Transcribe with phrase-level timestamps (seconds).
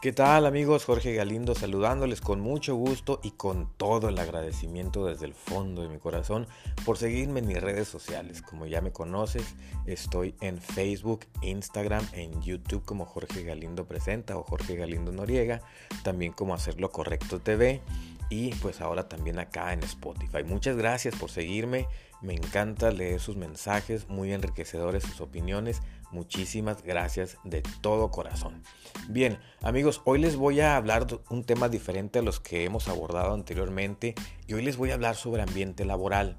[0.00, 0.84] ¿Qué tal amigos?
[0.84, 5.88] Jorge Galindo saludándoles con mucho gusto y con todo el agradecimiento desde el fondo de
[5.88, 6.46] mi corazón
[6.84, 8.40] por seguirme en mis redes sociales.
[8.40, 14.44] Como ya me conoces, estoy en Facebook, Instagram, en YouTube como Jorge Galindo Presenta o
[14.44, 15.62] Jorge Galindo Noriega,
[16.04, 17.82] también como Hacerlo Correcto TV
[18.30, 20.44] y pues ahora también acá en Spotify.
[20.44, 21.88] Muchas gracias por seguirme,
[22.20, 25.82] me encanta leer sus mensajes, muy enriquecedores sus opiniones.
[26.10, 28.62] Muchísimas gracias de todo corazón.
[29.08, 32.88] Bien, amigos, hoy les voy a hablar de un tema diferente a los que hemos
[32.88, 34.14] abordado anteriormente
[34.46, 36.38] y hoy les voy a hablar sobre ambiente laboral.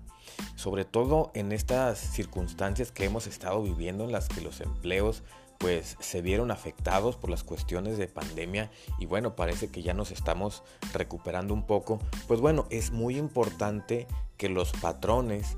[0.55, 5.23] Sobre todo en estas circunstancias que hemos estado viviendo en las que los empleos
[5.59, 10.11] pues se vieron afectados por las cuestiones de pandemia y bueno, parece que ya nos
[10.11, 11.99] estamos recuperando un poco.
[12.27, 15.57] Pues bueno, es muy importante que los patrones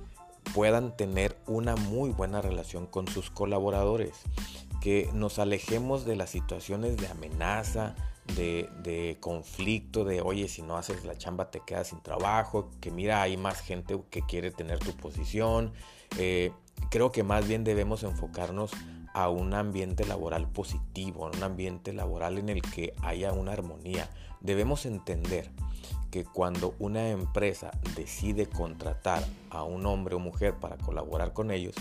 [0.53, 4.21] puedan tener una muy buena relación con sus colaboradores,
[4.81, 7.95] que nos alejemos de las situaciones de amenaza,
[8.35, 13.21] de, conflicto, de oye, si no haces la chamba te quedas sin trabajo, que mira,
[13.21, 15.73] hay más gente que quiere tener tu posición.
[16.17, 16.51] Eh,
[16.89, 18.71] creo que más bien debemos enfocarnos
[19.13, 24.09] a un ambiente laboral positivo, a un ambiente laboral en el que haya una armonía.
[24.39, 25.49] Debemos entender
[26.11, 31.73] que cuando una empresa decide contratar a un hombre o mujer para colaborar con ellos,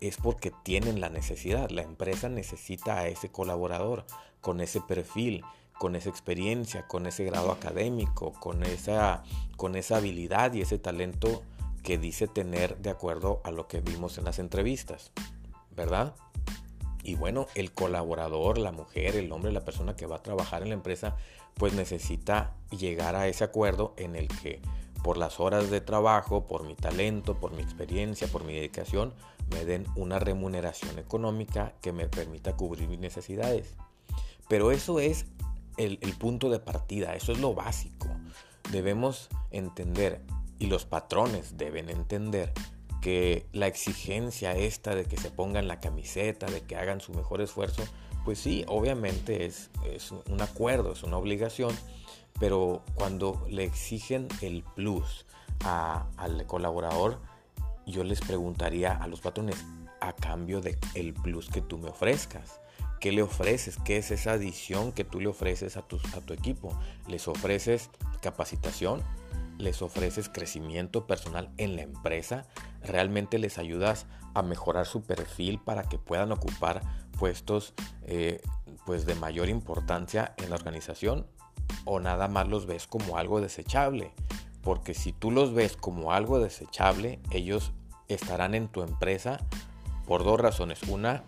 [0.00, 1.70] es porque tienen la necesidad.
[1.70, 4.04] La empresa necesita a ese colaborador
[4.40, 5.42] con ese perfil,
[5.78, 9.22] con esa experiencia, con ese grado académico, con esa,
[9.56, 11.42] con esa habilidad y ese talento
[11.82, 15.12] que dice tener de acuerdo a lo que vimos en las entrevistas.
[15.70, 16.14] ¿Verdad?
[17.06, 20.70] Y bueno, el colaborador, la mujer, el hombre, la persona que va a trabajar en
[20.70, 21.16] la empresa,
[21.54, 24.60] pues necesita llegar a ese acuerdo en el que
[25.04, 29.14] por las horas de trabajo, por mi talento, por mi experiencia, por mi dedicación,
[29.52, 33.76] me den una remuneración económica que me permita cubrir mis necesidades.
[34.48, 35.26] Pero eso es
[35.76, 38.08] el, punto de partida, eso es lo básico.
[38.72, 40.22] Debemos entender
[40.58, 42.52] y los patrones deben entender
[43.06, 47.40] que la exigencia esta de que se pongan la camiseta, de que hagan su mejor
[47.40, 47.84] esfuerzo,
[48.24, 51.72] pues sí, obviamente es, es un acuerdo, es una obligación,
[52.40, 55.24] pero cuando le exigen el plus
[55.60, 57.20] al colaborador,
[57.86, 59.64] yo les preguntaría a los patrones,
[60.00, 62.60] a cambio de el plus que tú me ofrezcas.
[62.98, 63.76] ¿Qué le ofreces?
[63.84, 66.76] ¿Qué es esa adición que tú le ofreces a tu, a tu equipo?
[67.06, 67.88] ¿Les ofreces
[68.20, 69.00] capacitación?
[69.58, 72.46] Les ofreces crecimiento personal en la empresa,
[72.82, 76.82] realmente les ayudas a mejorar su perfil para que puedan ocupar
[77.18, 78.40] puestos eh,
[78.84, 81.26] pues de mayor importancia en la organización
[81.84, 84.12] o nada más los ves como algo desechable.
[84.62, 87.72] Porque si tú los ves como algo desechable, ellos
[88.08, 89.38] estarán en tu empresa
[90.06, 90.82] por dos razones.
[90.88, 91.24] Una,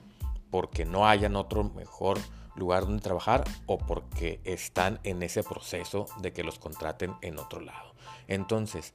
[0.50, 2.18] porque no hayan otro mejor
[2.58, 7.60] lugar donde trabajar o porque están en ese proceso de que los contraten en otro
[7.60, 7.94] lado.
[8.26, 8.94] Entonces,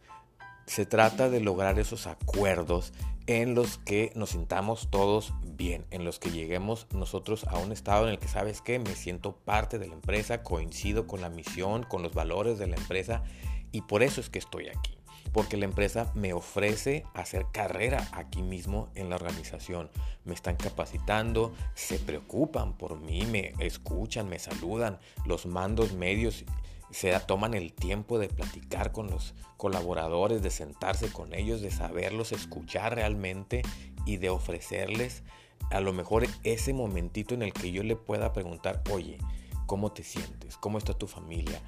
[0.66, 2.94] se trata de lograr esos acuerdos
[3.28, 8.06] en los que nos sintamos todos bien, en los que lleguemos nosotros a un estado
[8.06, 11.84] en el que sabes que me siento parte de la empresa, coincido con la misión,
[11.84, 13.24] con los valores de la empresa
[13.72, 14.98] y por eso es que estoy aquí
[15.34, 19.90] porque la empresa me ofrece hacer carrera aquí mismo en la organización.
[20.24, 26.46] Me están capacitando, se preocupan por mí, me escuchan, me saludan, los mandos medios
[26.92, 32.32] se toman el tiempo de platicar con los colaboradores, de sentarse con ellos, de saberlos
[32.32, 33.64] escuchar realmente
[34.06, 35.24] y de ofrecerles
[35.72, 39.18] a lo mejor ese momentito en el que yo le pueda preguntar, oye,
[39.66, 40.58] ¿cómo te sientes?
[40.58, 41.62] ¿Cómo está tu familia?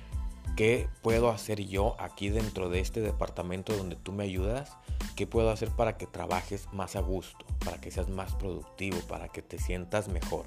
[0.56, 4.72] ¿Qué puedo hacer yo aquí dentro de este departamento donde tú me ayudas?
[5.18, 9.28] ¿Qué puedo hacer para que trabajes más a gusto, para que seas más productivo, para
[9.28, 10.46] que te sientas mejor?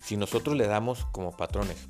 [0.00, 1.88] Si nosotros le damos como patrones,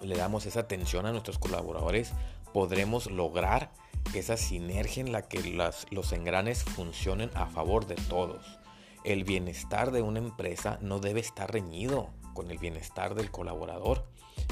[0.00, 2.12] le damos esa atención a nuestros colaboradores,
[2.54, 3.70] podremos lograr
[4.14, 5.42] esa sinergia en la que
[5.90, 8.58] los engranes funcionen a favor de todos.
[9.04, 14.06] El bienestar de una empresa no debe estar reñido con el bienestar del colaborador.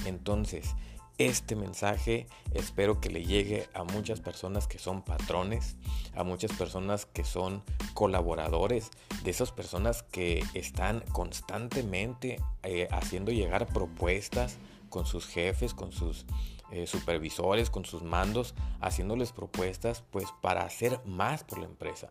[0.04, 0.74] Entonces,
[1.18, 5.76] este mensaje espero que le llegue a muchas personas que son patrones,
[6.14, 7.62] a muchas personas que son
[7.94, 8.90] colaboradores,
[9.22, 14.58] de esas personas que están constantemente eh, haciendo llegar propuestas
[14.90, 16.26] con sus jefes, con sus
[16.72, 22.10] eh, supervisores, con sus mandos, haciéndoles propuestas pues para hacer más por la empresa.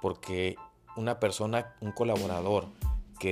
[0.00, 0.56] Porque
[0.96, 2.68] una persona, un colaborador,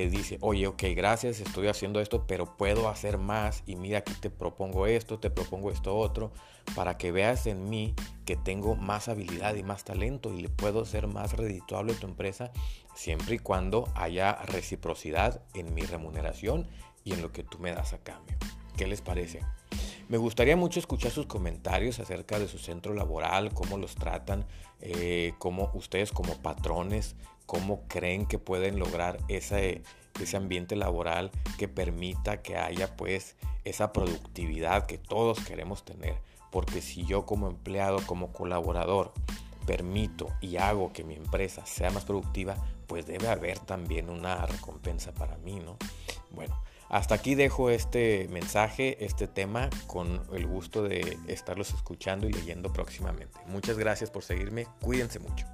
[0.09, 4.29] dice, oye, ok, gracias, estoy haciendo esto, pero puedo hacer más y mira, aquí te
[4.29, 6.31] propongo esto, te propongo esto otro,
[6.75, 7.93] para que veas en mí
[8.25, 12.07] que tengo más habilidad y más talento y le puedo ser más redituable a tu
[12.07, 12.51] empresa
[12.95, 16.67] siempre y cuando haya reciprocidad en mi remuneración
[17.03, 18.37] y en lo que tú me das a cambio.
[18.77, 19.41] ¿Qué les parece?
[20.09, 24.45] Me gustaría mucho escuchar sus comentarios acerca de su centro laboral, cómo los tratan,
[24.81, 29.83] eh, cómo ustedes como patrones, cómo creen que pueden lograr ese,
[30.19, 36.15] ese ambiente laboral que permita que haya pues esa productividad que todos queremos tener.
[36.51, 39.13] Porque si yo como empleado, como colaborador,
[39.65, 42.55] permito y hago que mi empresa sea más productiva,
[42.87, 45.77] pues debe haber también una recompensa para mí, ¿no?
[46.31, 52.33] Bueno, hasta aquí dejo este mensaje, este tema, con el gusto de estarlos escuchando y
[52.33, 53.39] leyendo próximamente.
[53.47, 55.47] Muchas gracias por seguirme, cuídense mucho.